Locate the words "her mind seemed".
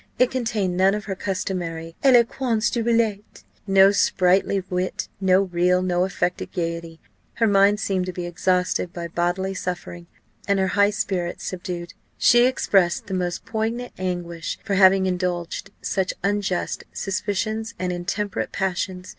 7.35-8.07